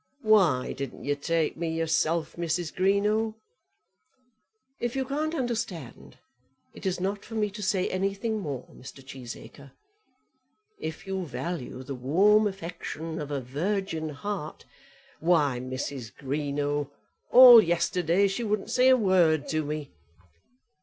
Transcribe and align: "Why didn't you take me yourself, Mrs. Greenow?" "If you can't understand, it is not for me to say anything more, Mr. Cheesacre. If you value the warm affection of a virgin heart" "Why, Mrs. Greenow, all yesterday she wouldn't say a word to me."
"Why 0.23 0.73
didn't 0.73 1.03
you 1.05 1.15
take 1.15 1.57
me 1.57 1.69
yourself, 1.69 2.35
Mrs. 2.35 2.73
Greenow?" 2.73 3.35
"If 4.79 4.95
you 4.95 5.05
can't 5.05 5.35
understand, 5.35 6.17
it 6.73 6.87
is 6.87 6.99
not 6.99 7.23
for 7.23 7.35
me 7.35 7.51
to 7.51 7.61
say 7.61 7.87
anything 7.87 8.39
more, 8.39 8.65
Mr. 8.73 9.05
Cheesacre. 9.05 9.73
If 10.79 11.05
you 11.05 11.23
value 11.23 11.83
the 11.83 11.93
warm 11.93 12.47
affection 12.47 13.21
of 13.21 13.29
a 13.29 13.41
virgin 13.41 14.09
heart" 14.09 14.65
"Why, 15.29 15.59
Mrs. 15.59 16.11
Greenow, 16.11 16.89
all 17.29 17.61
yesterday 17.61 18.27
she 18.27 18.43
wouldn't 18.43 18.71
say 18.71 18.89
a 18.89 18.97
word 18.97 19.47
to 19.49 19.63
me." 19.63 19.91